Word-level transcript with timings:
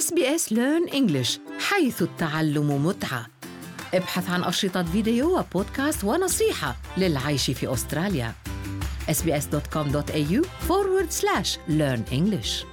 SBS 0.00 0.44
Learn 0.50 0.92
English 0.92 1.38
حيث 1.58 2.02
التعلم 2.02 2.86
متعة. 2.86 3.26
ابحث 3.94 4.30
عن 4.30 4.44
أشرطة 4.44 4.82
فيديو 4.82 5.38
وبودكاست 5.38 6.04
ونصيحة 6.04 6.76
للعيش 6.96 7.50
في 7.50 7.72
أستراليا. 7.72 8.32
Sbs.com.au 9.08 10.44
forward 10.68 11.10
slash 11.20 11.58
learn 11.68 12.12
English. 12.12 12.66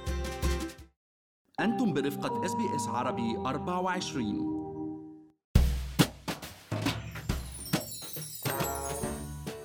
أنتم 1.60 1.92
برفقة 1.92 2.46
SBS 2.46 2.88
عربي 2.88 3.36
24 3.36 4.58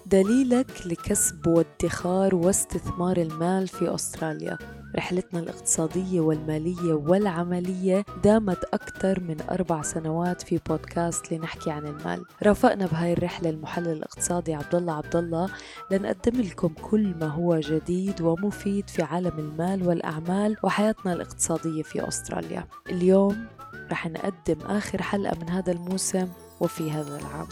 دليلك 0.06 0.88
لكسب 0.88 1.48
وادخار 1.48 2.36
واستثمار 2.36 3.18
المال 3.18 3.68
في 3.68 3.96
أستراليا. 3.96 4.83
رحلتنا 4.96 5.40
الاقتصادية 5.40 6.20
والمالية 6.22 6.94
والعملية 6.94 8.06
دامت 8.24 8.64
أكثر 8.74 9.20
من 9.20 9.38
أربع 9.52 9.82
سنوات 9.82 10.42
في 10.42 10.60
بودكاست 10.70 11.32
لنحكي 11.32 11.72
عن 11.72 11.88
المال. 11.88 12.26
رافقنا 12.44 12.86
بهاي 12.86 13.14
الرحلة 13.14 13.50
المحلل 13.50 13.92
الاقتصادي 13.92 14.54
عبد 14.54 14.76
الله 14.76 14.94
عبد 14.94 15.16
الله 15.16 15.50
لنقدم 15.92 16.42
لكم 16.42 16.68
كل 16.68 17.16
ما 17.16 17.28
هو 17.28 17.60
جديد 17.60 18.22
ومفيد 18.22 18.90
في 18.90 19.04
عالم 19.04 19.40
المال 19.40 19.88
والأعمال 19.88 20.58
وحياتنا 20.64 21.14
الاقتصادية 21.14 21.84
في 21.84 22.08
أستراليا. 22.08 22.68
اليوم 22.90 23.46
رح 23.92 24.08
نقدم 24.08 24.62
آخر 24.66 25.02
حلقة 25.02 25.38
من 25.42 25.50
هذا 25.50 25.72
الموسم 25.72 26.28
وفي 26.60 26.92
هذا 26.92 27.18
العام. 27.18 27.48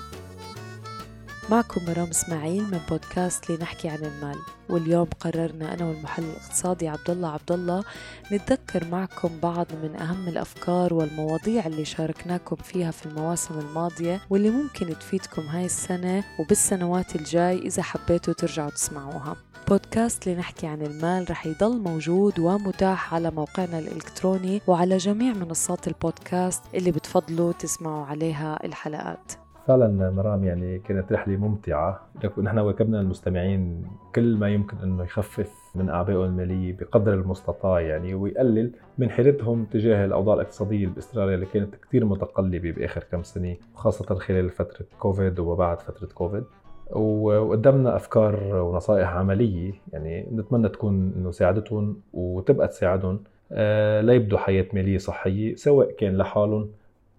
معكم 1.52 1.86
مرام 1.88 2.10
إسماعيل 2.10 2.64
من 2.64 2.80
بودكاست 2.90 3.52
لنحكي 3.52 3.90
عن 3.90 3.98
المال. 3.98 4.38
واليوم 4.70 5.08
قررنا 5.20 5.74
أنا 5.74 5.86
والمحلل 5.86 6.26
الاقتصادي 6.26 6.88
عبد 6.88 7.10
الله 7.10 7.30
عبد 7.30 7.52
الله 7.52 7.84
نتذكر 8.32 8.86
معكم 8.86 9.30
بعض 9.44 9.68
من 9.84 9.96
أهم 9.96 10.28
الأفكار 10.28 10.94
والمواضيع 10.94 11.66
اللي 11.66 11.86
شاركناكم 11.86 12.56
فيها 12.56 12.92
في 12.92 13.06
المواسم 13.06 13.60
الماضية 13.60 14.22
واللي 14.30 14.50
ممكن 14.50 15.00
تفيدكم 15.00 15.42
هاي 15.42 15.66
السنة 15.66 16.24
وبالسنوات 16.40 17.16
الجاي 17.16 17.58
إذا 17.58 17.84
حبيتوا 17.84 18.34
ترجعوا 18.34 18.70
تسمعوها. 18.70 19.36
بودكاست 19.68 20.28
لنحكي 20.28 20.68
عن 20.68 20.82
المال 20.82 21.32
رح 21.32 21.46
يضل 21.46 21.82
موجود 21.82 22.40
ومتاح 22.40 23.14
على 23.14 23.32
موقعنا 23.32 23.80
الإلكتروني 23.80 24.62
وعلى 24.68 24.98
جميع 24.98 25.34
منصات 25.34 25.88
البودكاست 25.88 26.64
اللي 26.74 26.92
بتفضلوا 26.92 27.52
تسمعوا 27.52 28.06
عليها 28.06 28.60
الحلقات. 28.66 29.41
فعلا 29.68 30.10
مرام 30.12 30.44
يعني 30.44 30.80
كانت 30.80 31.12
رحلة 31.12 31.38
ممتعة. 31.38 32.10
نحن 32.38 32.60
واكبنا 32.60 33.02
المستمعين 33.02 33.86
كل 34.16 34.38
ما 34.38 34.50
يمكن 34.50 34.78
إنه 34.78 35.04
يخفف 35.04 35.52
من 35.76 35.90
اعبائهم 35.90 36.24
المالية 36.24 36.78
بقدر 36.78 37.14
المستطاع 37.14 37.80
يعني 37.80 38.14
ويقلل 38.14 38.72
من 38.98 39.10
حيرتهم 39.10 39.66
تجاه 39.66 40.06
الأوضاع 40.06 40.36
الاقتصادية 40.36 40.88
باستراليا 40.88 41.36
اللي 41.36 41.46
كانت 41.46 41.76
كثير 41.76 42.06
متقلبة 42.06 42.72
بآخر 42.72 43.04
كم 43.12 43.24
سنة 43.24 43.56
خاصه 43.76 44.16
خلال 44.16 44.50
فترة 44.50 44.86
كوفيد 45.00 45.40
وبعد 45.40 45.80
فترة 45.80 46.08
كوفيد. 46.08 46.44
وقدمنا 46.92 47.96
أفكار 47.96 48.56
ونصائح 48.56 49.10
عملية 49.10 49.74
يعني 49.94 50.28
نتمنى 50.32 50.70
تكون 50.70 51.14
إنه 51.18 51.32
ساعدتهم 51.32 52.02
وتبقى 52.14 52.68
تساعدهم 52.68 53.24
آه، 53.52 54.02
ليبدوا 54.02 54.38
حياة 54.38 54.66
مالية 54.74 54.98
صحية 54.98 55.56
سواء 55.56 55.92
كان 55.92 56.18
لحالهم 56.18 56.70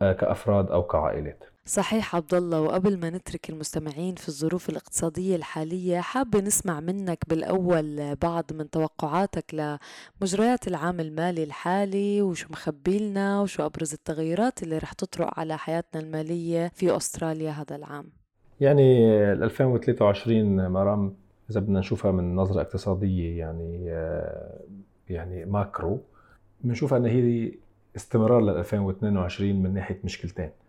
آه، 0.03 0.13
كأفراد 0.13 0.71
أو 0.71 0.83
كعائلات. 0.83 1.45
صحيح 1.65 2.17
عبد 2.17 2.35
الله 2.35 2.61
وقبل 2.61 3.01
ما 3.01 3.11
نترك 3.11 3.51
المستمعين 3.51 4.15
في 4.15 4.29
الظروف 4.29 4.69
الاقتصادية 4.71 5.37
الحالية 5.37 6.01
حابة 6.01 6.41
نسمع 6.41 6.81
منك 6.81 7.19
بالأول 7.29 8.17
بعض 8.23 8.45
من 8.53 8.71
توقعاتك 8.71 9.79
لمجريات 10.21 10.69
العام 10.69 11.01
المالي 11.01 11.45
الحالي 11.45 12.23
وشو 12.23 12.49
مخبي 12.51 12.99
لنا 12.99 13.41
وشو 13.41 13.67
أبرز 13.67 13.93
التغيرات 13.93 14.63
اللي 14.63 14.79
رح 14.79 14.93
تطرق 14.93 15.39
على 15.41 15.59
حياتنا 15.59 16.03
المالية 16.03 16.71
في 16.75 16.97
أستراليا 16.97 17.51
هذا 17.51 17.77
العام؟ 17.77 18.05
يعني 18.61 19.15
2023 19.33 20.69
مرام 20.69 21.15
إذا 21.51 21.61
بدنا 21.61 21.79
نشوفها 21.79 22.11
من 22.11 22.37
نظرة 22.37 22.61
اقتصادية 22.61 23.39
يعني 23.39 23.85
يعني 25.09 25.45
macro 25.45 26.01
بنشوفها 26.61 26.99
أن 26.99 27.07
هي 27.07 27.53
استمرار 27.97 28.41
ل 28.41 28.49
2022 28.49 29.63
من 29.63 29.75
ناحية 29.75 30.01
مشكلتين. 30.05 30.45
آه، 30.45 30.62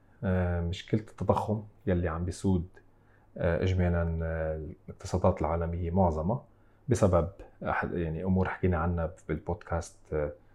مشكلة 0.70 1.00
التضخم 1.02 1.64
يلي 1.88 2.08
عم 2.08 2.26
بيسود 2.26 2.68
آه، 3.38 3.64
اجمالا 3.64 4.20
آه، 4.24 4.62
الاقتصادات 4.88 5.42
العالمية 5.42 5.92
معظمها 5.92 6.44
بسبب 6.88 7.30
يعني 7.94 8.24
أمور 8.24 8.50
حكينا 8.50 8.78
عنها 8.78 9.12
بالبودكاست 9.30 9.96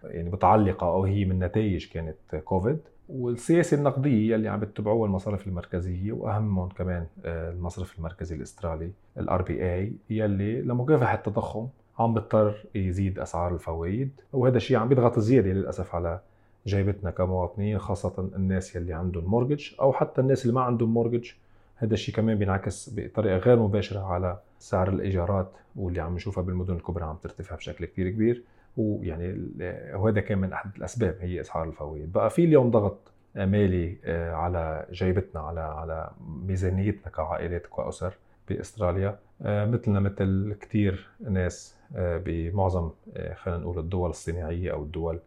يعني 0.05 0.31
متعلقة 0.31 0.87
أو 0.87 1.05
هي 1.05 1.25
من 1.25 1.39
نتائج 1.39 1.89
كانت 1.89 2.37
كوفيد. 2.45 2.79
والسياسة 3.09 3.77
النقدية 3.77 4.35
يلي 4.35 4.49
عم 4.49 4.61
بتتبعوها 4.61 5.07
المصارف 5.07 5.47
المركزية 5.47 6.13
وأهمهم 6.13 6.69
كمان 6.69 7.07
المصرف 7.25 7.99
المركزي 7.99 8.37
الأسترالي 8.37 8.91
ال 9.19 9.43
RBA 9.43 9.93
يلي 10.11 10.63
لمكافحة 10.63 11.15
التضخم 11.15 11.69
عم 11.99 12.15
بيضطر 12.15 12.67
يزيد 12.75 13.19
أسعار 13.19 13.55
الفوائد 13.55 14.11
وهذا 14.33 14.57
الشيء 14.57 14.77
عم 14.77 14.89
بيضغط 14.89 15.19
زيادة 15.19 15.51
للأسف 15.51 15.95
على 15.95 16.21
جيبتنا 16.69 17.11
كمواطنين 17.11 17.79
خاصة 17.79 18.31
الناس 18.37 18.77
يلي 18.77 18.93
عندهم 18.93 19.25
mortgage 19.25 19.71
أو 19.81 19.93
حتى 19.93 20.21
الناس 20.21 20.43
اللي 20.43 20.55
ما 20.55 20.61
عندهم 20.61 20.95
mortgage 20.95 21.31
هذا 21.77 21.95
الشيء 21.95 22.15
كمان 22.15 22.39
بينعكس 22.39 22.91
بطريقة 22.97 23.37
غير 23.37 23.59
مباشرة 23.59 24.01
على 24.01 24.39
سعر 24.59 24.89
الإيجارات 24.89 25.51
واللي 25.77 26.01
عم 26.01 26.15
نشوفها 26.15 26.43
بالمدن 26.45 26.75
الكبرى 26.75 27.05
عم 27.05 27.17
ترتفع 27.17 27.57
بشكل 27.57 27.85
كثير 27.85 28.11
كبير. 28.11 28.43
ويعني 28.77 29.49
وهذا 29.95 30.21
كان 30.21 30.39
من 30.39 30.53
أحد 30.53 30.71
الأسباب 30.77 31.17
هي 31.21 31.41
أسعار 31.41 31.69
الفوائد. 31.69 32.13
بقى 32.13 32.31
في 32.31 32.45
اليوم 32.45 32.71
ضغط 32.71 33.13
مالي 33.35 33.97
آه، 34.05 34.33
على 34.33 34.87
جيبتنا 34.93 35.41
على 35.41 35.61
على 35.61 36.11
ميزانيتنا 36.47 37.13
كعائلات 37.13 37.67
وكأسر 37.67 38.15
بأستراليا. 38.49 39.19
آه، 39.43 39.67
مثلنا 39.67 40.01
مثل 40.01 40.55
كثير 40.61 41.09
ناس 41.21 41.75
آه، 41.97 42.23
بمعظم 42.25 42.91
خلينا 43.35 43.61
نقول 43.61 43.79
الدول 43.79 44.11
الصناعية 44.11 44.73
أو 44.73 44.83
الدول 44.83 45.19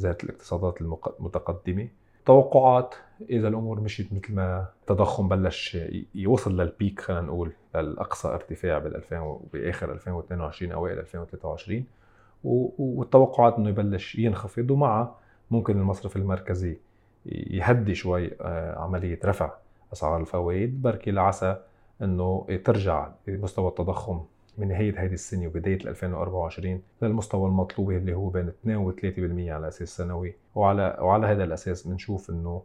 ذات 0.00 0.24
الاقتصادات 0.24 0.80
المتقدمة. 0.80 1.88
توقعات 2.26 2.94
إذا 3.30 3.48
الأمور 3.48 3.80
مشيت 3.80 4.12
مثل 4.12 4.34
ما 4.34 4.66
التضخم 4.80 5.28
بلش 5.28 5.78
يوصل 6.14 6.60
للبيك 6.60 7.00
خلينا 7.00 7.22
نقول 7.22 7.52
للأقصى 7.74 8.28
ارتفاع 8.28 8.78
بال 8.78 8.96
2000 8.96 9.40
باخر 9.52 9.92
2022 9.92 10.72
اوائل 10.72 10.98
2023 10.98 11.84
والتوقعات 12.44 13.54
إنه 13.54 13.68
يبلش 13.68 14.14
ينخفض 14.14 14.70
ومع 14.70 15.14
ممكن 15.50 15.78
المصرف 15.78 16.16
المركزي 16.16 16.78
يهدي 17.26 17.94
شوي 17.94 18.30
آه، 18.40 18.78
عملية 18.78 19.20
رفع 19.24 19.52
أسعار 19.92 20.20
الفوائد. 20.20 20.82
بركي 20.82 21.10
لعسى 21.10 21.56
إنه 22.02 22.46
ترجع 22.64 23.08
مستوى 23.28 23.68
التضخم 23.68 24.20
من 24.58 24.68
نهاية 24.68 25.04
هذه 25.04 25.12
السنة 25.12 25.46
وبداية 25.46 25.74
2024 25.86 26.82
للمستوى 27.02 27.48
المطلوب 27.48 27.90
اللي 27.90 28.14
هو 28.14 28.28
بين 28.28 28.48
2 28.48 28.76
و 28.76 28.92
3% 28.92 28.96
على 29.50 29.68
أساس 29.68 29.96
سنوي. 29.96 30.34
وعلى 30.54 30.96
وعلى 31.00 31.26
هذا 31.26 31.44
الأساس 31.44 31.86
بنشوف 31.86 32.30
إنه 32.30 32.62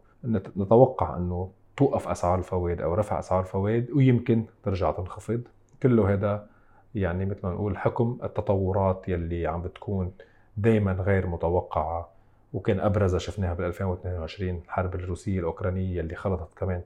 نتوقع 0.56 1.16
إنه 1.16 1.50
توقف 1.76 2.08
أسعار 2.08 2.38
الفوائد 2.38 2.80
أو 2.80 2.94
رفع 2.94 3.18
أسعار 3.18 3.40
الفوائد 3.40 3.90
ويمكن 3.90 4.44
ترجع 4.62 4.90
تنخفض. 4.90 5.40
كله 5.82 6.12
هذا 6.12 6.46
يعني 6.94 7.24
مثل 7.24 7.40
ما 7.44 7.52
نقول 7.52 7.78
حكم 7.78 8.18
التطورات 8.24 9.08
يلي 9.08 9.46
عم 9.46 9.62
بتكون 9.62 10.12
دائما 10.56 10.92
غير 10.92 11.26
متوقعة. 11.26 12.08
وكان 12.52 12.80
أبرزها 12.80 13.18
شفناها 13.18 13.54
بال 13.54 13.64
2022 13.64 14.60
الحرب 14.64 14.94
الروسية 14.94 15.38
الأوكرانية 15.40 16.00
اللي 16.00 16.14
خلطت 16.14 16.58
كمان 16.58 16.82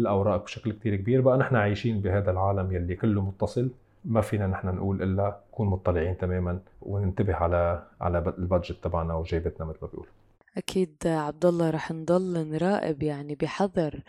الأوراق 0.00 0.44
بشكل 0.44 0.72
كتير 0.72 0.96
كبير. 0.96 1.20
بقى 1.20 1.38
نحن 1.38 1.56
عايشين 1.56 2.00
بهذا 2.00 2.30
العالم 2.30 2.72
يلي 2.72 2.96
كله 2.96 3.22
متصل. 3.22 3.70
ما 4.08 4.20
فينا 4.20 4.46
نحن 4.46 4.68
نقول 4.68 5.02
إلا 5.02 5.40
نكون 5.52 5.68
مطلعين 5.68 6.18
تماما 6.18 6.60
وننتبه 6.82 7.34
على 7.34 7.86
على 8.00 8.18
البادجت 8.18 8.84
تبعنا 8.84 9.14
وجيبتنا 9.14 9.66
مثل 9.66 9.78
ما 9.82 9.88
بيقولوا. 9.88 10.12
أكيد 10.56 10.96
عبد 11.06 11.46
الله 11.46 11.70
رح 11.70 11.92
نضل 11.92 12.50
نراقب 12.50 13.02
يعني 13.02 13.34
بحذر 13.34 14.02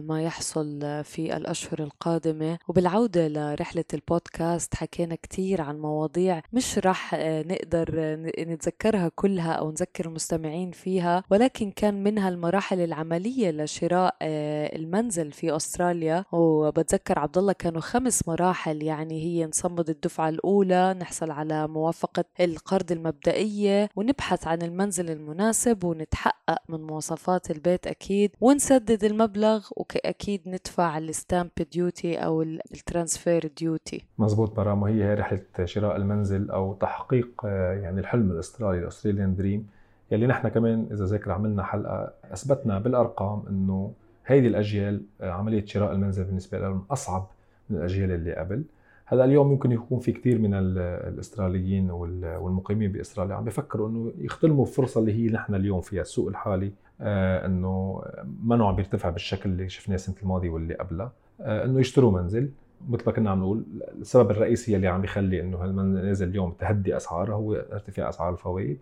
ما 0.00 0.22
يحصل 0.22 0.80
في 1.04 1.36
الأشهر 1.36 1.82
القادمة. 1.82 2.58
وبالعودة 2.68 3.28
لرحلة 3.28 3.84
البودكاست 3.94 4.74
حكينا 4.74 5.14
كتير 5.14 5.60
عن 5.60 5.80
مواضيع 5.80 6.42
مش 6.52 6.78
رح 6.78 7.14
آه، 7.14 7.42
نقدر 7.42 7.90
نتذكرها 8.38 9.10
كلها 9.14 9.52
أو 9.52 9.70
نذكر 9.70 10.06
المستمعين 10.06 10.70
فيها 10.70 11.24
ولكن 11.30 11.70
كان 11.70 12.02
منها 12.02 12.28
المراحل 12.28 12.80
العملية 12.80 13.50
لشراء 13.50 14.16
آه، 14.22 14.76
المنزل 14.76 15.32
في 15.32 15.56
أستراليا. 15.56 16.24
وبتذكر 16.32 17.18
عبد 17.18 17.38
الله 17.38 17.52
كانوا 17.52 17.80
خمس 17.80 18.28
مراحل 18.28 18.82
يعني 18.82 19.22
هي 19.22 19.46
نصمد 19.46 19.90
الدفعة 19.90 20.28
الأولى 20.28 20.94
نحصل 21.00 21.30
على 21.30 21.68
موافقة 21.68 22.24
القرض 22.40 22.92
المبدئية 22.92 23.88
ونبحث 23.96 24.46
عن 24.46 24.62
المنزل 24.62 25.10
المناسب 25.10 25.84
ونتحقق 25.84 26.58
من 26.68 26.82
مواصفات 26.82 27.50
البيت 27.50 27.86
أكيد 27.86 28.30
ونسدد 28.40 29.04
المبلغ. 29.04 29.61
المبلغ 29.62 29.70
واكيد 29.76 30.40
ندفع 30.46 30.98
ال 30.98 31.07
stamp 31.07 31.50
duty 31.72 32.16
أو 32.16 32.42
ال 32.42 32.54
transfer 32.54 33.50
duty 33.58 34.04
مزبوط 34.18 34.58
مرام 34.58 34.82
وهي 34.82 35.04
هي 35.04 35.14
رحلة 35.14 35.42
شراء 35.64 35.96
المنزل 35.96 36.50
أو 36.50 36.74
تحقيق 36.74 37.28
آه، 37.44 37.72
يعني 37.72 38.00
الحلم 38.00 38.30
الأسترالي 38.30 38.78
الأستراليان 38.78 39.34
دريم. 39.34 39.66
يلي 40.10 40.26
نحن 40.26 40.48
كمان 40.48 40.86
إذا 40.92 41.04
ذاكر 41.04 41.32
عملنا 41.32 41.62
حلقة 41.62 42.12
أثبتنا 42.32 42.78
بالأرقام 42.78 43.42
إنه 43.48 43.92
هيدي 44.26 44.48
الأجيال 44.48 45.02
آه، 45.20 45.30
عملية 45.30 45.64
شراء 45.64 45.92
المنزل 45.92 46.24
بالنسبة 46.24 46.58
لهم 46.58 46.84
أصعب 46.90 47.26
من 47.70 47.76
الأجيال 47.76 48.10
اللي 48.10 48.34
قبل. 48.34 48.64
هلا 49.12 49.24
اليوم 49.24 49.52
يمكن 49.52 49.72
يكون 49.72 50.00
في 50.00 50.12
كثير 50.12 50.38
من 50.38 50.54
الاستراليين 50.54 51.90
والمقيمين 51.90 52.92
باستراليا 52.92 53.34
عم 53.34 53.44
بيفكروا 53.44 53.88
إنه 53.88 54.12
يختلموا 54.18 54.64
الفرصه 54.64 55.00
اللي 55.00 55.12
هي 55.12 55.32
نحن 55.32 55.54
اليوم 55.54 55.80
فيها 55.80 56.00
السوق 56.00 56.28
الحالي 56.28 56.72
آه، 57.00 57.46
إنه 57.46 58.02
منه 58.44 58.68
عم 58.68 58.76
بيرتفع 58.76 59.10
بالشكل 59.10 59.50
اللي 59.50 59.68
شفناه 59.68 59.94
السنة 59.94 60.14
الماضية 60.22 60.50
واللي 60.50 60.74
قبلها 60.74 61.12
آه، 61.40 61.64
إنه 61.64 61.80
يشتروا 61.80 62.12
منزل. 62.12 62.50
مثل 62.88 63.02
ما 63.06 63.12
كنا 63.12 63.30
عم 63.30 63.40
نقول 63.40 63.64
السبب 64.00 64.30
الرئيسي 64.30 64.76
اللي 64.76 64.88
عم 64.88 65.00
بيخلي 65.00 65.40
إنه 65.40 65.64
المنازل 65.64 66.28
اليوم 66.28 66.52
تهدي 66.52 66.96
اسعارها 66.96 67.34
هو 67.34 67.54
ارتفاع 67.54 68.08
أسعار 68.08 68.32
الفوائد. 68.32 68.78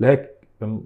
لهيك 0.00 0.30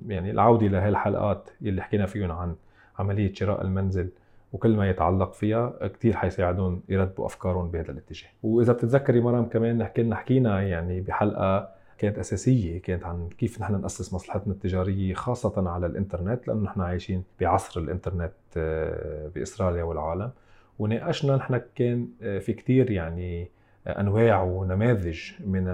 يعني 0.08 0.30
العودة 0.30 0.66
لهي 0.66 0.88
الحلقات 0.88 1.50
اللي 1.62 1.82
حكينا 1.82 2.06
فيهم 2.06 2.32
عن 2.32 2.54
عملية 2.98 3.32
شراء 3.34 3.62
المنزل 3.62 4.08
وكل 4.56 4.76
ما 4.76 4.90
يتعلق 4.90 5.32
فيها 5.32 5.88
كثير 5.88 6.16
حيساعدهم 6.16 6.82
يرتبوا 6.88 7.26
أفكارهم 7.26 7.70
بهذا 7.70 7.90
الاتجاه. 7.90 8.28
وإذا 8.42 8.72
بتتذكري 8.72 9.20
مرام 9.20 9.44
كمان 9.44 9.84
حكينا 9.84 10.16
حكينا 10.16 10.62
يعني 10.62 11.00
بحلقة 11.00 11.68
كانت 11.98 12.18
أساسية 12.18 12.82
كانت 12.82 13.04
عن 13.04 13.28
كيف 13.38 13.60
نحن 13.60 13.80
نأسس 13.80 14.14
مصلحتنا 14.14 14.52
التجارية 14.52 15.14
خاصة 15.14 15.70
على 15.70 15.86
الإنترنت 15.86 16.48
لأنه 16.48 16.62
نحن 16.62 16.80
عايشين 16.80 17.22
بعصر 17.40 17.80
الإنترنت 17.80 18.32
آه، 18.56 19.28
باستراليا 19.34 19.82
والعالم. 19.82 20.30
وناقشنا 20.78 21.36
نحن 21.36 21.60
كان 21.74 22.08
آه، 22.22 22.38
في 22.38 22.52
كثير 22.52 22.90
يعني 22.90 23.48
آه، 23.86 24.00
أنواع 24.00 24.42
ونماذج 24.42 25.20
من 25.40 25.64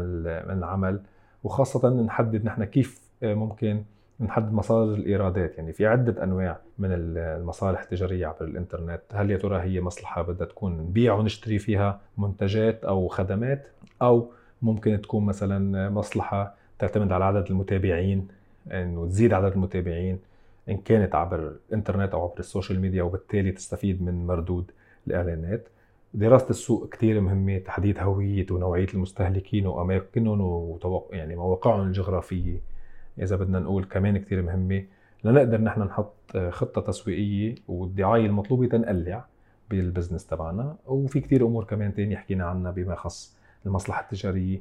من 0.47 0.59
العمل. 0.59 1.01
وخاصة 1.45 2.03
نحدد 2.03 2.45
نحن 2.45 2.65
كيف 2.65 3.03
ممكن 3.23 3.83
نحدد 4.23 4.53
مصادر 4.53 4.95
الإيرادات 4.95 5.59
يعني 5.59 5.73
في 5.73 5.87
عدة 5.87 6.23
أنواع 6.23 6.59
من 6.79 6.89
المصالح 6.93 7.81
التجارية 7.81 8.27
عبر 8.27 8.45
الإنترنت. 8.45 9.01
هل 9.13 9.31
يا 9.31 9.37
ترى 9.37 9.61
هي 9.61 9.81
مصلحة 9.81 10.23
بدها 10.23 10.47
تكون 10.47 10.79
نبيع 10.79 11.15
ونشتري 11.15 11.59
فيها 11.59 12.01
منتجات 12.19 12.85
أو 12.85 13.09
خدمات 13.09 13.67
أو 14.03 14.31
ممكن 14.63 15.01
تكون 15.01 15.27
مثلا 15.27 15.91
مصلحة 15.91 16.55
تعتمد 16.79 17.13
على 17.13 17.25
عدد 17.25 17.51
المتابعين 17.51 18.29
إنه 18.73 19.07
تزيد 19.07 19.33
عدد 19.33 19.53
المتابعين 19.53 20.19
إن 20.69 20.77
كانت 20.77 21.15
عبر 21.15 21.53
الإنترنت 21.69 22.15
أو 22.15 22.23
عبر 22.23 22.39
ال 22.39 22.45
social 22.45 22.81
media 22.81 23.03
وبالتالي 23.03 23.53
تستفيد 23.53 24.03
من 24.03 24.27
مردود 24.27 24.71
الإعلانات. 25.07 25.69
دراسة 26.15 26.51
السوق 26.51 26.89
كثير 26.89 27.21
مهمة 27.21 27.59
تحديد 27.59 27.99
هوية 27.99 28.47
ونوعية 28.51 28.87
المستهلكين 28.95 29.67
وأماكنهم 29.67 30.79
يعني 31.13 31.37
مواقعهم 31.37 31.87
الجغرافية. 31.87 32.72
إذا 33.19 33.37
بدنا 33.37 33.59
نقول 33.59 33.85
كمان 33.85 34.19
كثير 34.19 34.43
مهمة 34.43 34.85
لنقدر 35.25 35.61
نحن 35.61 35.83
نحط 35.83 36.37
خطة 36.49 36.81
تسويقية 36.81 37.55
والدعاية 37.69 38.27
المطلوبة 38.27 38.67
تنقلع 38.67 39.25
بال 39.71 39.82
business 39.82 40.27
تبعنا. 40.27 40.77
وفي 40.87 41.21
كثير 41.21 41.47
أمور 41.47 41.65
كمان 41.65 41.95
تانية 41.95 42.17
حكينا 42.17 42.45
عنها 42.45 42.71
بما 42.71 42.93
يخص 42.93 43.37
المصلحة 43.67 44.03
التجارية. 44.03 44.61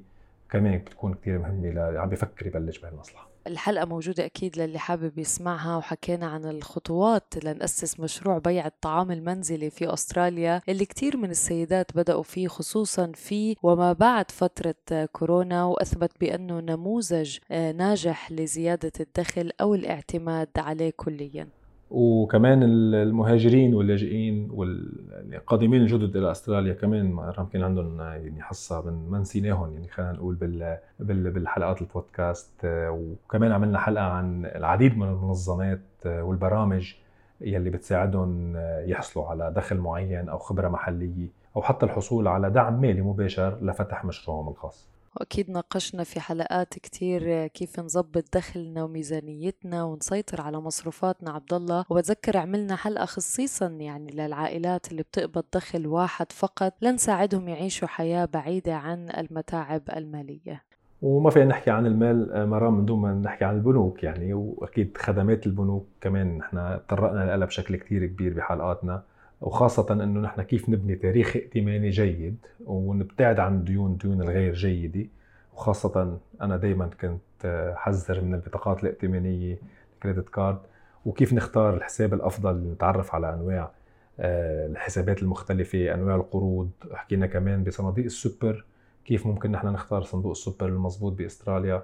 كمان 0.50 0.78
بتكون 0.78 1.14
كثير 1.14 1.40
مهمة 1.40 2.00
عم 2.00 2.10
بفكر 2.10 2.48
يبلش 2.48 2.80
بهالمصلحة. 2.80 3.31
الحلقة 3.48 3.86
موجودة 3.86 4.26
أكيد 4.26 4.58
للي 4.58 4.80
حابب 4.80 5.20
يسمعها 5.20 5.78
وحكينا 5.78 6.28
عن 6.28 6.46
الخطوات 6.46 7.34
لنأسس 7.44 8.00
مشروع 8.00 8.38
بيع 8.38 8.66
الطعام 8.66 9.12
المنزلي 9.12 9.70
في 9.70 9.94
أستراليا 9.94 10.62
اللي 10.70 10.86
كتير 10.86 11.18
من 11.18 11.30
السيدات 11.32 11.96
بدأوا 11.96 12.24
فيه 12.24 12.48
خصوصا 12.48 13.12
في 13.16 13.56
وما 13.64 13.94
بعد 13.94 14.32
فترة 14.32 15.06
كورونا 15.12 15.64
وأثبت 15.64 16.12
بأنه 16.20 16.60
نموذج 16.60 17.38
آه، 17.52 17.72
ناجح 17.72 18.32
لزيادة 18.32 18.92
الدخل 19.00 19.52
أو 19.62 19.76
الاعتماد 19.76 20.50
عليه 20.58 20.94
كلياً. 20.98 21.61
وكمان 21.92 22.64
المهاجرين 22.64 23.74
واللاجئين 23.74 24.52
والقادمين 24.52 25.82
الجدد 25.82 26.16
إلى 26.16 26.32
أستراليا 26.32 26.74
كمان 26.74 27.34
يمكن 27.38 27.64
عندهم 27.64 28.00
يعني 28.00 28.42
حصة 28.42 28.82
من 28.86 29.10
ما 29.10 29.20
نسيناهم 29.20 29.74
يعني 29.74 29.88
خلينا 29.88 30.12
نقول 30.12 30.36
بال 30.36 30.78
بالحلقات 31.00 31.82
البودكاست 31.82 32.52
وكمان 32.66 33.52
عملنا 33.52 33.80
حلقة 33.80 34.04
عن 34.04 34.46
العديد 34.46 34.98
من 34.98 35.08
المنظمات 35.08 35.82
والبرامج 36.06 36.94
يلي 37.42 37.70
بتساعدهم 37.70 38.54
يحصلوا 38.86 39.26
على 39.26 39.54
دخل 39.56 39.78
معين 39.78 40.30
أو 40.30 40.38
خبرة 40.38 40.70
محلية 40.70 41.28
أو 41.56 41.62
حتى 41.62 41.86
الحصول 41.86 42.28
على 42.28 42.50
دعم 42.50 42.82
مالي 42.82 43.02
مباشر 43.02 43.58
لفتح 43.62 44.06
مشروعهم 44.06 44.50
الخاص. 44.50 44.91
وأكيد 45.16 45.50
ناقشنا 45.50 46.04
في 46.04 46.20
حلقات 46.20 46.74
كتير 46.74 47.48
كيف 47.48 47.80
نظبط 47.80 48.24
دخلنا 48.36 48.84
وميزانيتنا 48.84 49.84
ونسيطر 49.84 50.42
على 50.42 50.60
مصروفاتنا 50.60 51.32
عبد 51.32 51.54
الله 51.54 51.86
وبتذكر 51.90 52.38
عملنا 52.38 52.76
حلقة 52.76 53.06
خصيصا 53.06 53.68
يعني 53.68 54.12
للعائلات 54.12 54.92
اللي 54.92 55.02
بتقبض 55.04 55.44
دخل 55.54 55.88
واحد 55.88 56.32
فقط. 56.32 56.74
لنساعدهم 56.82 57.48
يعيشوا 57.48 57.88
حياة 57.88 58.26
بعيدة 58.26 58.76
عن 58.76 59.10
المتاعب 59.18 59.82
المالية. 59.96 60.64
وما 61.02 61.30
فينا 61.30 61.46
نحكي 61.46 61.72
عن 61.72 61.86
المال 61.86 62.32
آه، 62.32 62.46
مرام 62.46 62.74
من 62.74 62.86
دون 62.86 63.02
ما 63.02 63.14
نحكي 63.14 63.46
عن 63.46 63.56
البنوك 63.56 64.04
يعني. 64.04 64.34
وأكيد 64.34 64.98
خدمات 64.98 65.46
البنوك 65.46 65.88
كمان 66.02 66.38
نحن 66.38 66.80
تطرقنا 66.88 67.38
لها 67.38 67.48
بشكل 67.48 67.76
كتير 67.76 68.06
كبير 68.06 68.34
بحلقاتنا. 68.34 69.04
وخاصة 69.42 69.94
إنه 69.94 70.20
نحن 70.20 70.42
كيف 70.42 70.70
نبني 70.70 70.96
تاريخ 70.96 71.36
ائتماني 71.36 71.90
جيد 71.90 72.38
ونبتعد 72.66 73.40
عن 73.40 73.56
الديون 73.56 73.92
الديون 73.92 74.22
الغير 74.22 74.54
جيدة. 74.54 75.10
وخاصة 75.54 76.18
أنا 76.42 76.58
دائما 76.58 76.90
كنت 77.02 77.74
حذر 77.76 78.22
من 78.22 78.34
البطاقات 78.34 78.84
الائتمانية 78.84 79.60
ال 79.94 79.99
credit 79.99 80.30
card. 80.30 80.60
وكيف 81.06 81.34
نختار 81.34 81.74
الحساب 81.78 82.14
الأفضل؟ 82.14 82.56
نتعرف 82.56 83.16
على 83.16 83.34
أنواع 83.34 83.72
آه، 84.20 84.68
الحسابات 84.68 85.22
المختلفة 85.24 85.94
أنواع 85.94 86.16
القروض. 86.16 86.70
حكينا 86.94 87.28
كمان 87.28 87.64
بصناديق 87.64 88.06
السوبر 88.06 88.66
كيف 89.06 89.28
ممكن 89.28 89.52
نحن 89.52 89.68
نختار 89.68 90.02
صندوق 90.04 90.32
السوبر 90.32 90.68
المضبوط 90.68 91.14
بأستراليا. 91.14 91.84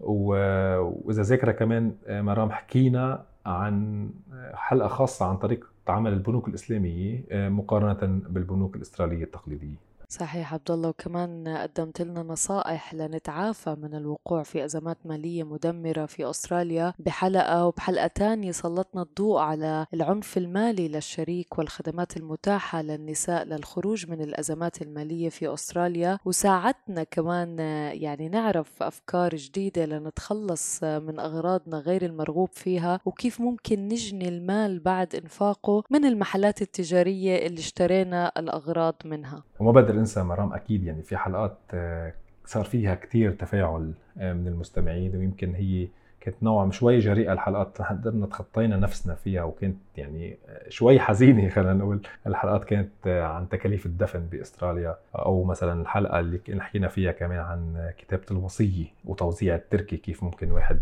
وإذا 0.00 1.22
ذاكره 1.22 1.52
كمان 1.52 1.94
آه، 2.06 2.20
مرام 2.22 2.50
حكينا 2.50 3.24
عن 3.46 4.10
حلقة 4.54 4.88
خاصة 4.88 5.26
عن 5.26 5.36
طريقه 5.36 5.71
عمل 5.88 6.12
البنوك 6.12 6.48
الإسلامية 6.48 7.24
آه، 7.30 7.48
مقارنة 7.48 8.20
بالبنوك 8.28 8.76
الاستراليه 8.76 9.24
التقليدية. 9.24 9.91
صحيح 10.12 10.54
عبد 10.54 10.70
الله 10.70 10.88
وكمان 10.88 11.48
قدمت 11.48 12.02
لنا 12.02 12.22
نصائح 12.22 12.94
لنتعافى 12.94 13.76
من 13.82 13.94
الوقوع 13.94 14.42
في 14.42 14.64
أزمات 14.64 14.98
مالية 15.04 15.42
مدمرة 15.42 16.06
في 16.06 16.30
أستراليا. 16.30 16.94
بحلقة 16.98 17.66
وبحلقة 17.66 18.06
تانية 18.06 18.52
سلطنا 18.52 19.02
الضوء 19.02 19.38
على 19.40 19.86
العنف 19.94 20.38
المالي 20.38 20.88
للشريك 20.88 21.58
والخدمات 21.58 22.16
المتاحة 22.16 22.82
للنساء 22.82 23.44
للخروج 23.44 24.10
من 24.10 24.20
الأزمات 24.20 24.82
المالية 24.82 25.28
في 25.28 25.54
أستراليا. 25.54 26.18
وساعدتنا 26.24 27.04
كمان 27.04 27.58
يعني 27.92 28.28
نعرف 28.28 28.82
أفكار 28.82 29.36
جديدة 29.36 29.86
لنتخلص 29.86 30.84
من 30.84 31.20
أغراضنا 31.20 31.78
غير 31.78 32.04
المرغوب 32.04 32.48
فيها 32.52 33.00
وكيف 33.04 33.40
ممكن 33.40 33.88
نجني 33.88 34.28
المال 34.28 34.80
بعد 34.80 35.14
إنفاقه 35.14 35.82
من 35.90 36.04
المحلات 36.04 36.62
التجارية 36.62 37.46
اللي 37.46 37.58
اشترينا 37.58 38.32
الأغراض 38.36 38.94
منها. 39.04 39.42
وما 39.62 39.72
بقدر 39.72 39.94
انسى 39.94 40.22
مرام 40.22 40.52
أكيد 40.52 40.84
يعني 40.84 41.02
في 41.02 41.16
حلقات 41.16 41.56
آه، 41.74 42.12
صار 42.46 42.64
فيها 42.64 42.94
كتير 42.94 43.32
تفاعل 43.32 43.92
آه، 44.18 44.32
من 44.32 44.46
المستمعين 44.46 45.16
ويمكن 45.16 45.54
هي 45.54 45.88
كانت 46.20 46.36
نوعا 46.42 46.70
شوي 46.70 46.98
جريئه 46.98 47.32
الحلقات 47.32 47.82
قدرنا 47.82 48.26
تخطينا 48.26 48.76
نفسنا 48.76 49.14
فيها 49.14 49.42
وكانت 49.42 49.76
يعني 49.96 50.36
آه، 50.48 50.68
شوي 50.68 51.00
حزينة 51.00 51.48
خلينا 51.54 51.74
نقول. 51.74 52.00
الحلقات 52.26 52.64
كانت 52.64 53.06
عن 53.06 53.48
تكاليف 53.48 53.86
الدفن 53.86 54.20
بأستراليا 54.20 54.96
أو 55.14 55.44
مثلا 55.44 55.82
الحلقة 55.82 56.20
اللي 56.20 56.40
حكينا 56.60 56.88
فيها 56.88 57.12
كمان 57.12 57.38
عن 57.38 57.90
كتابة 57.98 58.26
الوصية 58.30 58.86
وتوزيع 59.04 59.54
التركي 59.54 59.96
كيف 59.96 60.22
ممكن 60.22 60.50
واحد 60.50 60.78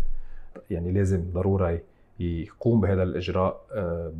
يعني 0.71 0.91
لازم 0.91 1.31
ضروره 1.33 1.79
يقوم 2.19 2.81
بهذا 2.81 3.03
الإجراء 3.03 3.61
آه، 3.71 4.11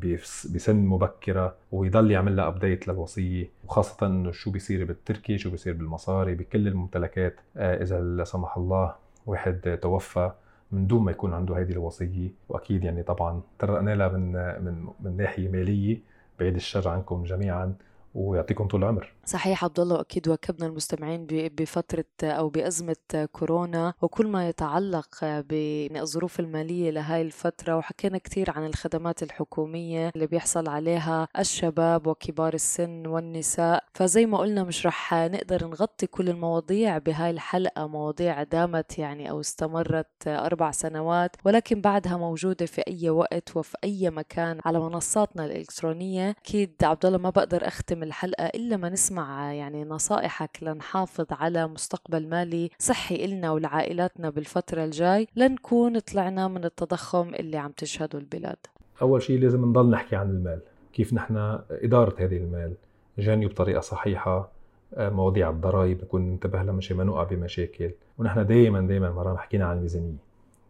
بسن 0.54 0.76
مبكرة 0.76 1.56
ويضل 1.72 2.12
يعمل 2.12 2.36
لها 2.36 2.48
ابديت 2.48 2.88
للوصية 2.88 3.50
وخاصة 3.66 4.08
إنه 4.08 4.32
شو 4.32 4.52
بيصير 4.52 4.86
بالتركي 4.86 5.38
شو 5.38 5.50
بيصير 5.52 5.74
بالمصاري 5.74 6.36
بكل 6.36 6.68
الممتلكات 6.68 7.36
آه، 7.58 7.84
إذا 7.84 8.02
لا 8.02 8.24
سمح 8.24 8.58
الله 8.58 8.96
واحد 9.26 9.80
توفى 9.82 10.32
من 10.72 10.88
دون 10.88 11.04
ما 11.04 11.12
يكون 11.12 11.34
عنده 11.34 11.58
هذه 11.58 11.72
الوصية. 11.72 12.30
وأكيد 12.50 12.84
يعني 12.84 13.04
طبعا 13.04 13.42
ترقنا 13.60 13.96
لها 13.96 14.08
من 14.08 14.32
من 14.66 14.88
من 15.00 15.18
ناحية 15.18 15.50
مالية 15.50 16.00
بعيد 16.40 16.56
الشر 16.56 16.90
عنكم 16.90 17.24
جميعا. 17.24 17.74
ويعطيكم 18.16 18.68
طول 18.68 18.84
العمر. 18.84 19.14
صحيح 19.26 19.64
عبد 19.64 19.80
الله 19.80 19.96
وأكيد 19.96 20.28
واكبنا 20.28 20.66
المستمعين 20.66 21.28
بفترة 21.30 22.06
أو 22.24 22.50
بأزمة 22.50 23.28
كورونا 23.32 23.94
وكل 24.02 24.28
ما 24.28 24.50
يتعلق 24.50 25.08
بالظروف 25.24 26.40
المالية 26.40 26.90
لهي 26.90 27.22
الفترة 27.22 27.78
وحكينا 27.78 28.18
كثير 28.18 28.52
عن 28.52 28.66
الخدمات 28.66 29.24
الحكومية 29.24 30.12
اللي 30.16 30.28
بيحصل 30.28 30.70
عليها 30.70 31.28
الشباب 31.40 32.08
وكبار 32.08 32.54
السن 32.54 33.08
والنساء. 33.08 33.84
فزي 33.94 34.26
ما 34.26 34.38
قلنا 34.38 34.64
مش 34.64 34.86
رح 34.86 35.14
نقدر 35.14 35.68
نغطي 35.68 36.08
كل 36.08 36.30
المواضيع 36.30 36.98
بهاي 36.98 37.30
الحلقة 37.32 37.88
مواضيع 37.88 38.44
دامت 38.44 39.00
يعني 39.00 39.30
أو 39.30 39.40
استمرت 39.40 40.28
أربع 40.28 40.72
سنوات 40.72 41.36
ولكن 41.46 41.82
بعدها 41.82 42.18
موجودة 42.18 42.66
في 42.66 42.82
أي 42.88 43.10
وقت 43.10 43.58
وفي 43.58 43.78
أي 43.84 44.10
مكان 44.10 44.60
على 44.66 44.80
منصاتنا 44.80 45.46
الإلكترونية. 45.46 46.30
أكيد 46.30 46.76
عبد 46.84 47.06
الله 47.06 47.18
ما 47.18 47.30
بقدر 47.30 47.68
أختم 47.68 48.01
الحلقة 48.04 48.46
إلا 48.46 48.78
ما 48.78 48.90
نسمع 48.90 49.54
يعني 49.54 49.84
نصائحك 49.84 50.58
لنحافظ 50.62 51.26
على 51.32 51.68
مستقبل 51.68 52.28
مالي 52.28 52.70
صحي 52.80 53.26
إلنا 53.26 53.52
ولعائلاتنا 53.52 54.30
بالفترة 54.30 54.84
الجاي 54.84 55.28
لنكون 55.36 56.00
طلعنا 56.00 56.48
من 56.48 56.66
التضخم 56.66 57.36
اللي 57.36 57.58
عم 57.58 57.72
تشهده 57.72 58.20
البلاد. 58.20 58.58
أول 59.02 59.22
شيء 59.22 59.40
لازم 59.40 59.66
نضل 59.66 59.90
نحكي 59.90 60.16
عن 60.16 60.30
المال 60.30 60.60
كيف 60.94 61.14
نحن 61.14 61.60
إدارة 61.72 62.16
هذه 62.20 62.38
المال 62.38 62.74
جاني 63.20 63.46
بطريقة 63.46 63.82
صحيحة 63.82 64.52
آه، 64.94 65.10
مواضيع 65.10 65.50
الضرائب 65.50 66.02
نكون 66.02 66.22
ننتبه 66.22 66.64
لها 66.64 66.74
مشان 66.74 66.98
ما 66.98 67.04
نوقع 67.04 67.24
بمشاكل. 67.24 67.92
ونحن 68.18 68.46
دائما 68.46 68.82
دائما 68.82 69.12
مرة 69.12 69.36
حكينا 69.36 69.66
عن 69.66 69.78
الميزانية 69.78 70.16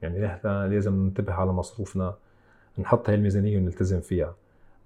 يعني 0.02 0.20
نحن 0.20 0.48
لازم 0.48 0.94
ننتبه 0.94 1.34
على 1.34 1.52
مصروفنا 1.52 2.16
نحط 2.80 3.10
هاي 3.10 3.16
الميزانية 3.16 3.58
ونلتزم 3.58 4.02
فيها. 4.02 4.36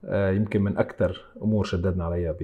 يمكن 0.10 0.62
من 0.62 0.78
أكثر 0.78 1.22
أمور 1.42 1.64
شددنا 1.64 2.06
عليها 2.06 2.36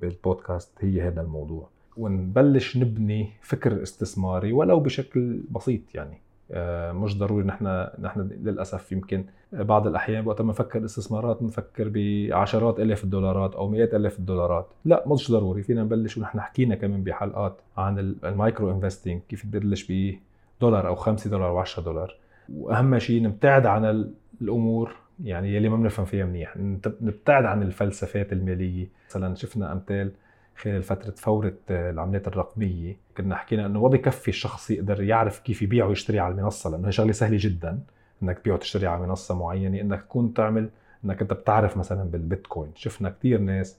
بالبودكاست 0.00 0.70
هي 0.80 1.08
هذا 1.08 1.20
الموضوع. 1.20 1.68
ونبلش 1.96 2.76
نبني 2.76 3.30
فكر 3.42 3.82
استثماري 3.82 4.52
ولو 4.52 4.80
بشكل 4.80 5.40
بسيط 5.50 5.80
يعني. 5.94 6.18
آه، 6.52 6.92
مش 6.92 7.18
ضروري 7.18 7.44
نحن 7.44 7.86
نحن 8.00 8.20
للأسف 8.20 8.92
يمكن 8.92 9.24
بعض 9.52 9.86
الأحيان 9.86 10.26
وقت 10.26 10.40
ما 10.40 10.52
نفكر 10.52 10.84
استثمارات 10.84 11.42
بنفكر 11.42 11.90
بعشرات 11.94 12.80
الاف 12.80 13.04
الدولارات 13.04 13.54
أو 13.54 13.68
مئات 13.68 13.94
الاف 13.94 14.18
الدولارات 14.18 14.66
لا 14.84 15.04
مش 15.06 15.30
ضروري. 15.30 15.62
فينا 15.62 15.82
نبلش 15.82 16.18
ونحن 16.18 16.40
حكينا 16.40 16.74
كمان 16.74 17.02
بحلقات 17.02 17.56
عن 17.76 17.98
ال 18.24 18.32
micro 18.32 18.70
investing 18.70 19.20
كيف 19.28 19.42
تبلش 19.42 19.92
بدولار 19.92 20.88
أو 20.88 20.94
5 20.94 21.30
دولار 21.30 21.64
و10 21.64 21.80
دولار. 21.80 22.16
وأهم 22.54 22.98
شيء 22.98 23.22
نبتعد 23.22 23.66
عن 23.66 24.10
الأمور 24.42 25.01
يعني 25.24 25.54
يلي 25.54 25.68
ما 25.68 25.76
بنفهم 25.76 26.06
فيها 26.06 26.24
منيح. 26.24 26.54
نبتعد 27.00 27.44
عن 27.44 27.62
الفلسفات 27.62 28.32
المالية. 28.32 28.88
مثلا 29.10 29.34
شفنا 29.34 29.72
أمثال 29.72 30.12
خلال 30.56 30.82
فترة 30.82 31.10
فورة 31.10 31.54
العملات 31.70 32.28
الرقمية. 32.28 32.96
كنا 33.16 33.36
حكينا 33.36 33.66
إنه 33.66 33.82
ما 33.82 33.88
بكفي 33.88 34.28
الشخص 34.28 34.70
يقدر 34.70 35.02
يعرف 35.02 35.38
كيف 35.38 35.62
يبيع 35.62 35.86
ويشتري 35.86 36.20
على 36.20 36.34
المنصة 36.34 36.70
لأنه 36.70 36.88
هي 36.88 36.92
شغلة 36.92 37.12
سهلة 37.12 37.36
جدا 37.40 37.80
إنك 38.22 38.38
تبيع 38.38 38.54
وتشتري 38.54 38.86
على 38.86 39.06
منصة 39.06 39.38
معينة. 39.38 39.80
إنك 39.80 40.02
تكون 40.02 40.34
تعمل 40.34 40.68
إنك 41.04 41.22
أنت 41.22 41.32
بتعرف 41.32 41.76
مثلا 41.76 42.02
بالبيتكوين. 42.04 42.70
شفنا 42.74 43.10
كثير 43.10 43.40
ناس 43.40 43.78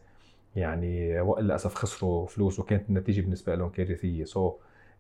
يعني 0.56 1.22
للأسف 1.22 1.76
خسروا 1.76 2.28
فلوس 2.28 2.60
وكانت 2.60 2.90
النتيجة 2.90 3.22
بالنسبة 3.22 3.56
لهم 3.56 3.70
كارثية 3.70 4.24
سو 4.24 4.50
so, 4.50 4.54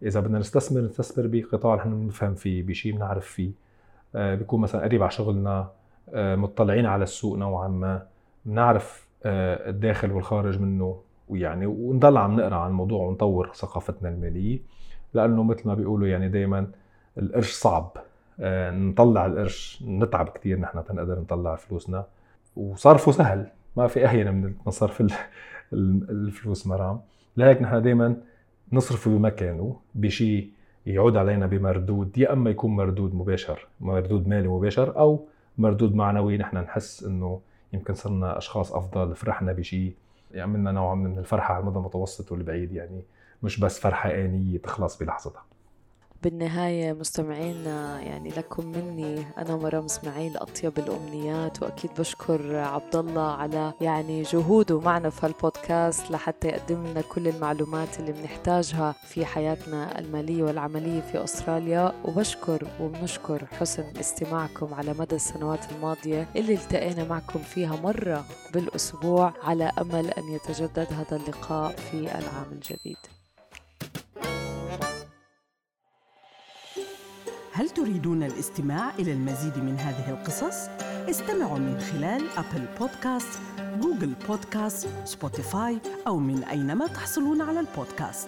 إذا 0.03 0.19
بدنا 0.19 0.39
نستثمر 0.39 0.81
نستثمر 0.81 1.27
بقطاع 1.27 1.75
نحن 1.75 2.01
بنفهم 2.03 2.35
فيه 2.35 2.63
بشيء 2.63 2.95
بنعرف 2.95 3.25
فيه. 3.25 3.51
آه 4.15 4.35
بيكون 4.35 4.61
مثلا 4.61 4.81
قريب 4.81 5.01
على 5.01 5.11
شغلنا. 5.11 5.49
آه، 5.59 5.71
مطلعين 6.13 6.85
على 6.85 7.03
السوق 7.03 7.37
نوعا 7.37 7.67
ما. 7.67 8.05
بنعرف 8.45 9.07
آه، 9.25 9.69
الداخل 9.69 10.11
والخارج 10.11 10.59
منه 10.59 11.01
ويعني 11.29 11.65
ونضل 11.65 12.17
عم 12.17 12.35
نقرأ 12.35 12.55
عن 12.55 12.69
الموضوع 12.69 13.07
ونطور 13.07 13.51
ثقافتنا 13.53 14.09
المالية. 14.09 14.59
لأنه 15.13 15.43
مثل 15.43 15.67
ما 15.67 15.73
بيقولوا 15.73 16.07
يعني 16.07 16.29
دائما 16.29 16.67
القرش 17.17 17.51
صعب. 17.51 17.97
آه، 18.39 18.71
نطلع 18.71 19.25
القرش 19.25 19.83
نتعب 19.87 20.29
كثير 20.29 20.59
نحن 20.59 20.83
تنقدر 20.83 21.19
نطلع 21.19 21.55
فلوسنا. 21.55 22.05
وصرفه 22.55 23.11
سهل 23.11 23.47
ما 23.77 23.87
في 23.87 24.05
أهين 24.05 24.33
من 24.33 24.53
صرف 24.69 25.03
الفلوس 25.73 26.67
مرام. 26.67 26.99
لهيك 27.37 27.61
نحن 27.61 27.81
دائما 27.81 28.15
نصرفه 28.73 29.11
بمكانه 29.11 29.79
بشيء 29.95 30.49
يعود 30.85 31.17
علينا 31.17 31.45
بمردود 31.47 32.17
يا 32.17 32.33
أما 32.33 32.49
يكون 32.49 32.75
مردود 32.75 33.15
مباشر 33.15 33.67
مردود 33.81 34.27
مالي 34.27 34.47
مباشر 34.47 34.97
أو 34.97 35.25
مردود 35.57 35.95
معنوي 35.95 36.37
نحن 36.37 36.57
نحس 36.57 37.03
إنه 37.03 37.41
يمكن 37.73 37.93
صرنا 37.93 38.37
أشخاص 38.37 38.73
أفضل 38.73 39.15
فرحنا 39.15 39.53
بشيء 39.53 39.93
يعملنا 40.31 40.71
يعني 40.71 40.75
نوع 40.79 40.95
من 40.95 41.17
الفرحة 41.17 41.53
على 41.53 41.61
المدى 41.63 41.77
المتوسط 41.77 42.31
والبعيد 42.31 42.71
يعني 42.71 43.01
مش 43.43 43.59
بس 43.59 43.79
فرحة 43.79 44.11
آنية 44.11 44.57
تخلص 44.57 44.97
بلحظتها. 44.97 45.43
بالنهاية 46.23 46.93
مستمعينا 46.93 48.01
يعني 48.01 48.29
لكم 48.29 48.65
مني 48.65 49.25
أنا 49.37 49.55
مرام 49.55 49.85
إسماعيل 49.85 50.37
أطيب 50.37 50.79
الأمنيات 50.79 51.63
وأكيد 51.63 51.91
بشكر 51.99 52.55
عبد 52.55 52.95
الله 52.95 53.31
على 53.31 53.73
يعني 53.81 54.21
جهوده 54.21 54.79
معنا 54.79 55.09
في 55.09 55.25
هالبودكاست 55.25 56.11
لحتى 56.11 56.47
يقدم 56.47 56.87
لنا 56.87 57.01
كل 57.01 57.27
المعلومات 57.27 57.99
اللي 57.99 58.11
بنحتاجها 58.11 58.95
في 59.07 59.25
حياتنا 59.25 59.99
المالية 59.99 60.43
والعملية 60.43 61.01
في 61.01 61.23
أستراليا. 61.23 61.93
وبشكر 62.05 62.67
وبنشكر 62.81 63.45
حسن 63.45 63.83
استماعكم 63.99 64.73
على 64.73 64.93
مدى 64.93 65.15
السنوات 65.15 65.71
الماضية 65.71 66.27
اللي 66.35 66.53
التقينا 66.53 67.03
معكم 67.03 67.39
فيها 67.39 67.75
مرة 67.75 68.25
بالأسبوع 68.53 69.33
على 69.43 69.71
أمل 69.81 70.09
أن 70.09 70.23
يتجدد 70.23 70.87
هذا 70.93 71.17
اللقاء 71.17 71.75
في 71.75 71.93
العام 71.93 72.51
الجديد. 72.51 72.97
هل 77.55 77.69
تريدون 77.69 78.23
الاستماع 78.23 78.89
إلى 78.99 79.11
المزيد 79.11 79.57
من 79.57 79.79
هذه 79.79 80.09
القصص؟ 80.09 80.69
استمعوا 81.09 81.57
من 81.57 81.79
خلال 81.79 82.29
Apple 82.37 82.65
Podcasts، 82.79 83.39
Google 83.81 84.13
Podcasts، 84.27 84.87
Spotify 85.05 85.77
أو 86.07 86.19
من 86.19 86.43
أينما 86.43 86.87
تحصلون 86.87 87.41
على 87.41 87.59
البودكاست 87.59 88.27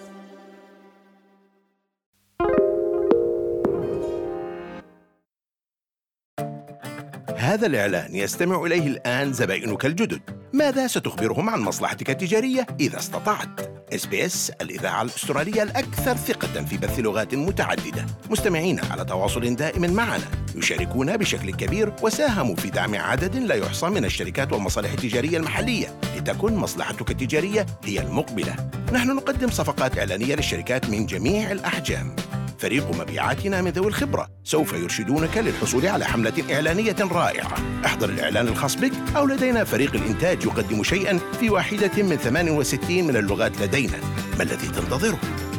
هذا 7.36 7.66
الإعلان 7.66 8.14
يستمع 8.14 8.64
إليه 8.64 8.86
الآن 8.86 9.32
زبائنك 9.32 9.86
الجدد 9.86 10.20
ماذا 10.52 10.86
ستخبرهم 10.86 11.50
عن 11.50 11.60
مصلحتك 11.60 12.10
التجارية 12.10 12.66
إذا 12.80 12.98
استطعت؟ 12.98 13.75
SBS 13.94 14.50
الإذاعة 14.60 15.02
الأسترالية 15.02 15.62
الأكثر 15.62 16.16
ثقة 16.16 16.64
في 16.64 16.76
بث 16.76 16.98
لغات 16.98 17.34
متعددة. 17.34 18.06
مستمعين 18.30 18.80
على 18.90 19.04
تواصل 19.04 19.54
دائم 19.54 19.92
معنا. 19.92 20.24
يشاركون 20.54 21.16
بشكل 21.16 21.50
كبير 21.50 21.92
وساهموا 22.02 22.56
في 22.56 22.70
دعم 22.70 22.94
عدد 22.94 23.36
لا 23.36 23.54
يحصى 23.54 23.86
من 23.86 24.04
الشركات 24.04 24.52
والمصالح 24.52 24.92
التجارية 24.92 25.38
المحلية 25.38 26.00
لتكن 26.16 26.56
مصلحتك 26.56 27.10
التجارية 27.10 27.66
هي 27.84 28.00
المقبلة. 28.00 28.56
نحن 28.92 29.16
نقدم 29.16 29.50
صفقات 29.50 29.98
إعلانية 29.98 30.34
للشركات 30.34 30.90
من 30.90 31.06
جميع 31.06 31.52
الأحجام. 31.52 32.16
فريق 32.58 33.00
مبيعاتنا 33.00 33.62
من 33.62 33.70
ذوي 33.70 33.86
الخبرة. 33.86 34.28
سوف 34.44 34.72
يرشدونك 34.72 35.38
للحصول 35.38 35.86
على 35.86 36.04
حملة 36.04 36.54
إعلانية 36.54 36.96
رائعة. 37.00 37.54
احضر 37.86 38.08
الإعلان 38.08 38.48
الخاص 38.48 38.76
بك 38.76 38.92
أو 39.16 39.26
لدينا 39.26 39.64
فريق 39.64 39.94
الإنتاج 39.94 40.44
يقدم 40.44 40.82
شيئا 40.82 41.18
في 41.40 41.50
واحدة 41.50 42.02
من 42.02 42.16
68 42.16 43.04
من 43.06 43.16
اللغات 43.16 43.60
لدينا. 43.60 43.98
ما 44.38 44.42
الذي 44.42 44.66
تنتظره؟ 44.66 45.18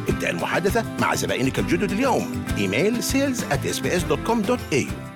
ابدأ 0.10 0.30
المحادثة 0.30 0.86
مع 1.00 1.16
زبائنك 1.16 1.60
الجدد 1.60 1.92
اليوم. 1.92 2.46
إيميل 2.58 3.04
sales 3.04 3.40
at 3.54 3.78
sbs.com.au 3.78 5.07